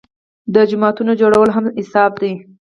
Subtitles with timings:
[0.53, 2.33] د جوماتونو جوړول هم حساب دي.